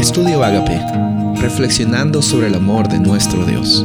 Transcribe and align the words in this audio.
Estudio 0.00 0.42
Agape, 0.42 0.80
reflexionando 1.42 2.22
sobre 2.22 2.46
el 2.46 2.54
amor 2.54 2.88
de 2.88 2.98
nuestro 2.98 3.44
Dios. 3.44 3.84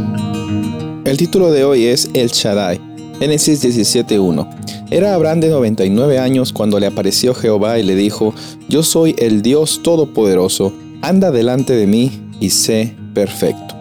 El 1.04 1.18
título 1.18 1.52
de 1.52 1.66
hoy 1.66 1.88
es 1.88 2.10
El 2.14 2.30
Shaddai, 2.30 2.80
Génesis 3.20 3.62
17.1. 3.62 4.48
Era 4.92 5.14
Abraham 5.14 5.42
de 5.42 5.50
99 5.50 6.18
años 6.18 6.54
cuando 6.54 6.80
le 6.80 6.88
apareció 6.88 7.34
Jehová 7.34 7.80
y 7.80 7.84
le 7.84 7.96
dijo, 7.96 8.34
Yo 8.70 8.82
soy 8.82 9.14
el 9.20 9.42
Dios 9.42 9.82
Todopoderoso, 9.84 10.72
anda 11.02 11.32
delante 11.32 11.76
de 11.76 11.86
mí 11.86 12.22
y 12.40 12.52
sé 12.52 12.96
perfecto. 13.14 13.76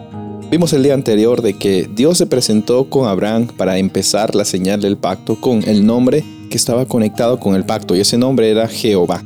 Vimos 0.51 0.73
el 0.73 0.83
día 0.83 0.93
anterior 0.93 1.41
de 1.41 1.53
que 1.53 1.89
Dios 1.89 2.17
se 2.17 2.25
presentó 2.25 2.89
con 2.89 3.07
Abraham 3.07 3.47
para 3.47 3.77
empezar 3.77 4.35
la 4.35 4.43
señal 4.43 4.81
del 4.81 4.97
pacto 4.97 5.39
con 5.39 5.63
el 5.63 5.85
nombre 5.85 6.25
que 6.49 6.57
estaba 6.57 6.85
conectado 6.85 7.39
con 7.39 7.55
el 7.55 7.63
pacto 7.63 7.95
y 7.95 8.01
ese 8.01 8.17
nombre 8.17 8.51
era 8.51 8.67
Jehová. 8.67 9.23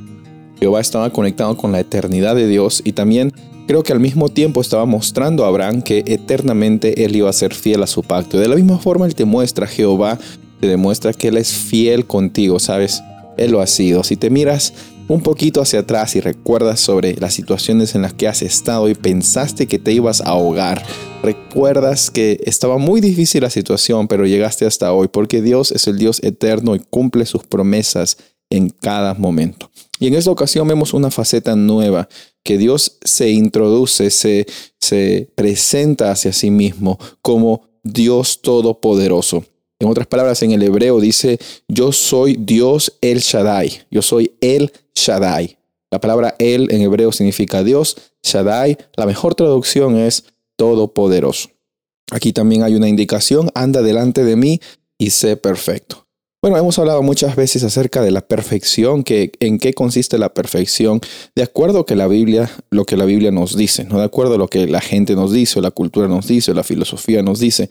Jehová 0.59 0.81
estaba 0.81 1.09
conectado 1.11 1.55
con 1.57 1.71
la 1.71 1.79
eternidad 1.79 2.35
de 2.35 2.47
Dios 2.47 2.81
y 2.83 2.91
también 2.91 3.33
creo 3.67 3.83
que 3.83 3.93
al 3.93 3.99
mismo 3.99 4.29
tiempo 4.29 4.61
estaba 4.61 4.85
mostrando 4.85 5.45
a 5.45 5.47
Abraham 5.47 5.81
que 5.81 6.03
eternamente 6.07 7.05
él 7.05 7.15
iba 7.15 7.29
a 7.29 7.33
ser 7.33 7.53
fiel 7.53 7.83
a 7.83 7.87
su 7.87 8.03
pacto. 8.03 8.39
De 8.39 8.47
la 8.47 8.55
misma 8.55 8.79
forma 8.79 9.05
él 9.05 9.15
te 9.15 9.25
muestra, 9.25 9.67
Jehová 9.67 10.19
te 10.59 10.67
demuestra 10.67 11.13
que 11.13 11.29
él 11.29 11.37
es 11.37 11.51
fiel 11.51 12.05
contigo, 12.05 12.59
¿sabes? 12.59 13.01
Él 13.37 13.51
lo 13.51 13.61
ha 13.61 13.67
sido. 13.67 14.03
Si 14.03 14.17
te 14.17 14.29
miras 14.29 14.73
un 15.07 15.21
poquito 15.21 15.61
hacia 15.61 15.79
atrás 15.79 16.15
y 16.15 16.19
recuerdas 16.19 16.79
sobre 16.79 17.15
las 17.15 17.33
situaciones 17.33 17.95
en 17.95 18.01
las 18.01 18.13
que 18.13 18.27
has 18.27 18.41
estado 18.41 18.89
y 18.89 18.95
pensaste 18.95 19.67
que 19.67 19.79
te 19.79 19.93
ibas 19.93 20.21
a 20.21 20.29
ahogar, 20.29 20.83
recuerdas 21.23 22.11
que 22.11 22.39
estaba 22.43 22.77
muy 22.77 23.01
difícil 23.01 23.41
la 23.41 23.49
situación, 23.49 24.07
pero 24.07 24.25
llegaste 24.25 24.65
hasta 24.65 24.93
hoy, 24.93 25.07
porque 25.07 25.41
Dios 25.41 25.71
es 25.71 25.87
el 25.87 25.97
Dios 25.97 26.21
eterno 26.23 26.75
y 26.75 26.79
cumple 26.79 27.25
sus 27.25 27.43
promesas 27.43 28.17
en 28.49 28.69
cada 28.69 29.13
momento. 29.13 29.69
Y 29.99 30.07
en 30.07 30.15
esta 30.15 30.31
ocasión 30.31 30.67
vemos 30.67 30.93
una 30.93 31.11
faceta 31.11 31.55
nueva, 31.55 32.07
que 32.43 32.57
Dios 32.57 32.97
se 33.03 33.29
introduce, 33.29 34.09
se, 34.09 34.47
se 34.79 35.29
presenta 35.35 36.11
hacia 36.11 36.31
sí 36.31 36.49
mismo 36.49 36.97
como 37.21 37.67
Dios 37.83 38.41
Todopoderoso. 38.41 39.43
En 39.79 39.87
otras 39.87 40.07
palabras, 40.07 40.41
en 40.43 40.51
el 40.51 40.63
hebreo 40.63 40.99
dice, 40.99 41.39
yo 41.67 41.91
soy 41.91 42.37
Dios 42.37 42.97
El 43.01 43.19
Shaddai, 43.19 43.83
yo 43.91 44.01
soy 44.01 44.33
El 44.41 44.71
Shaddai. 44.95 45.57
La 45.91 45.99
palabra 45.99 46.35
El 46.37 46.71
en 46.71 46.81
hebreo 46.81 47.11
significa 47.11 47.63
Dios, 47.63 47.97
Shaddai, 48.23 48.77
la 48.95 49.05
mejor 49.05 49.35
traducción 49.35 49.97
es 49.97 50.25
Todopoderoso. 50.55 51.49
Aquí 52.11 52.33
también 52.33 52.63
hay 52.63 52.75
una 52.75 52.89
indicación, 52.89 53.49
anda 53.53 53.81
delante 53.81 54.23
de 54.23 54.35
mí 54.35 54.59
y 54.97 55.11
sé 55.11 55.37
perfecto. 55.37 56.08
Bueno, 56.41 56.55
hemos 56.55 56.79
hablado 56.79 57.03
muchas 57.03 57.35
veces 57.35 57.65
acerca 57.65 58.01
de 58.01 58.11
la 58.11 58.21
perfección, 58.21 59.03
que 59.03 59.33
en 59.41 59.59
qué 59.59 59.73
consiste 59.73 60.17
la 60.17 60.33
perfección, 60.33 61.01
de 61.35 61.43
acuerdo 61.43 61.79
a 61.79 61.85
que 61.85 61.97
la 61.97 62.07
Biblia, 62.07 62.49
lo 62.69 62.85
que 62.85 62.95
la 62.95 63.03
Biblia 63.03 63.29
nos 63.29 63.57
dice, 63.57 63.83
no 63.83 63.99
de 63.99 64.05
acuerdo 64.05 64.35
a 64.35 64.37
lo 64.37 64.47
que 64.47 64.65
la 64.65 64.79
gente 64.79 65.15
nos 65.15 65.33
dice, 65.33 65.59
o 65.59 65.61
la 65.61 65.71
cultura 65.71 66.07
nos 66.07 66.27
dice, 66.27 66.51
o 66.51 66.53
la 66.53 66.63
filosofía 66.63 67.21
nos 67.23 67.41
dice. 67.41 67.69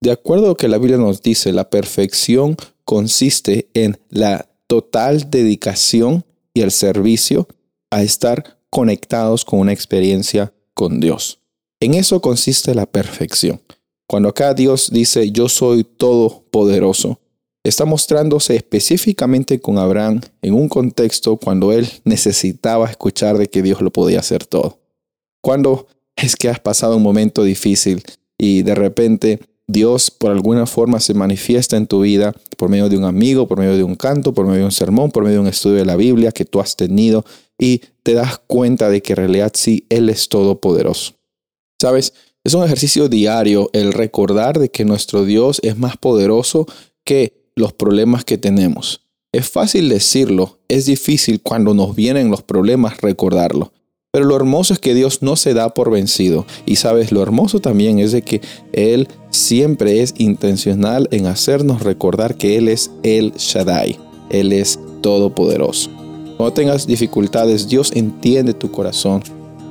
De 0.00 0.10
acuerdo 0.10 0.46
a 0.46 0.48
lo 0.48 0.56
que 0.56 0.66
la 0.66 0.78
Biblia 0.78 0.96
nos 0.96 1.22
dice, 1.22 1.52
la 1.52 1.70
perfección 1.70 2.56
consiste 2.84 3.68
en 3.74 4.00
la 4.10 4.48
total 4.66 5.30
dedicación 5.30 6.24
y 6.54 6.62
el 6.62 6.72
servicio 6.72 7.46
a 7.90 8.02
estar 8.02 8.58
conectados 8.68 9.44
con 9.44 9.60
una 9.60 9.72
experiencia 9.72 10.52
con 10.74 10.98
Dios. 10.98 11.38
En 11.78 11.94
eso 11.94 12.20
consiste 12.20 12.74
la 12.74 12.86
perfección. 12.86 13.60
Cuando 14.08 14.28
acá 14.28 14.54
Dios 14.54 14.90
dice, 14.90 15.30
yo 15.30 15.48
soy 15.48 15.84
todopoderoso, 15.84 17.20
está 17.68 17.84
mostrándose 17.84 18.56
específicamente 18.56 19.60
con 19.60 19.78
Abraham 19.78 20.20
en 20.42 20.54
un 20.54 20.68
contexto 20.68 21.36
cuando 21.36 21.72
él 21.72 21.88
necesitaba 22.04 22.88
escuchar 22.88 23.38
de 23.38 23.48
que 23.48 23.62
Dios 23.62 23.80
lo 23.80 23.90
podía 23.90 24.20
hacer 24.20 24.46
todo. 24.46 24.78
Cuando 25.42 25.86
es 26.16 26.36
que 26.36 26.48
has 26.48 26.60
pasado 26.60 26.96
un 26.96 27.02
momento 27.02 27.44
difícil 27.44 28.02
y 28.36 28.62
de 28.62 28.74
repente 28.74 29.40
Dios 29.66 30.10
por 30.10 30.30
alguna 30.30 30.66
forma 30.66 30.98
se 30.98 31.14
manifiesta 31.14 31.76
en 31.76 31.86
tu 31.86 32.00
vida 32.00 32.34
por 32.56 32.70
medio 32.70 32.88
de 32.88 32.96
un 32.96 33.04
amigo, 33.04 33.46
por 33.46 33.58
medio 33.58 33.76
de 33.76 33.84
un 33.84 33.96
canto, 33.96 34.32
por 34.32 34.46
medio 34.46 34.60
de 34.60 34.64
un 34.64 34.72
sermón, 34.72 35.10
por 35.10 35.22
medio 35.22 35.36
de 35.36 35.42
un 35.42 35.46
estudio 35.48 35.76
de 35.76 35.84
la 35.84 35.96
Biblia 35.96 36.32
que 36.32 36.44
tú 36.44 36.60
has 36.60 36.74
tenido 36.74 37.24
y 37.58 37.82
te 38.02 38.14
das 38.14 38.38
cuenta 38.38 38.88
de 38.88 39.02
que 39.02 39.12
en 39.12 39.18
realidad 39.18 39.52
sí, 39.54 39.84
Él 39.90 40.08
es 40.08 40.28
todopoderoso. 40.28 41.14
¿Sabes? 41.80 42.14
Es 42.44 42.54
un 42.54 42.64
ejercicio 42.64 43.08
diario 43.08 43.68
el 43.74 43.92
recordar 43.92 44.58
de 44.58 44.70
que 44.70 44.84
nuestro 44.84 45.24
Dios 45.24 45.60
es 45.62 45.76
más 45.76 45.98
poderoso 45.98 46.66
que 47.04 47.37
los 47.58 47.72
problemas 47.72 48.24
que 48.24 48.38
tenemos. 48.38 49.02
Es 49.32 49.48
fácil 49.50 49.88
decirlo, 49.90 50.58
es 50.68 50.86
difícil 50.86 51.42
cuando 51.42 51.74
nos 51.74 51.94
vienen 51.94 52.30
los 52.30 52.42
problemas 52.42 53.00
recordarlo. 53.02 53.72
Pero 54.10 54.24
lo 54.24 54.36
hermoso 54.36 54.72
es 54.72 54.78
que 54.78 54.94
Dios 54.94 55.20
no 55.20 55.36
se 55.36 55.52
da 55.52 55.74
por 55.74 55.90
vencido. 55.90 56.46
Y 56.64 56.76
sabes, 56.76 57.12
lo 57.12 57.22
hermoso 57.22 57.60
también 57.60 57.98
es 57.98 58.12
de 58.12 58.22
que 58.22 58.40
Él 58.72 59.06
siempre 59.28 60.00
es 60.02 60.14
intencional 60.16 61.08
en 61.10 61.26
hacernos 61.26 61.82
recordar 61.82 62.36
que 62.36 62.56
Él 62.56 62.68
es 62.68 62.90
el 63.02 63.34
Shaddai. 63.34 63.98
Él 64.30 64.52
es 64.52 64.80
todopoderoso. 65.02 65.90
Cuando 66.38 66.54
tengas 66.54 66.86
dificultades, 66.86 67.68
Dios 67.68 67.92
entiende 67.94 68.54
tu 68.54 68.70
corazón. 68.70 69.22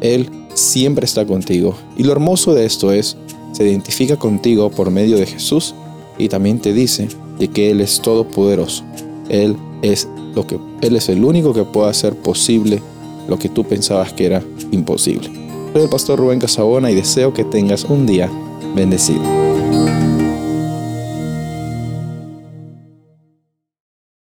Él 0.01 0.29
siempre 0.53 1.05
está 1.05 1.25
contigo. 1.25 1.75
Y 1.97 2.03
lo 2.03 2.11
hermoso 2.11 2.53
de 2.53 2.65
esto 2.65 2.91
es, 2.91 3.17
se 3.53 3.63
identifica 3.63 4.17
contigo 4.17 4.69
por 4.69 4.91
medio 4.91 5.17
de 5.17 5.25
Jesús 5.25 5.73
y 6.19 6.29
también 6.29 6.59
te 6.59 6.73
dice 6.73 7.07
de 7.39 7.47
que 7.47 7.71
Él 7.71 7.81
es 7.81 8.01
todopoderoso. 8.01 8.83
Él 9.29 9.55
es, 9.81 10.07
lo 10.35 10.45
que, 10.45 10.59
Él 10.81 10.95
es 10.95 11.09
el 11.09 11.23
único 11.23 11.53
que 11.53 11.63
puede 11.63 11.89
hacer 11.89 12.15
posible 12.15 12.81
lo 13.27 13.37
que 13.37 13.49
tú 13.49 13.63
pensabas 13.63 14.13
que 14.13 14.25
era 14.25 14.43
imposible. 14.71 15.29
Soy 15.73 15.83
el 15.83 15.89
pastor 15.89 16.19
Rubén 16.19 16.39
Casabona 16.39 16.89
y 16.89 16.95
deseo 16.95 17.33
que 17.33 17.43
tengas 17.43 17.83
un 17.83 18.05
día 18.05 18.29
bendecido. 18.75 19.21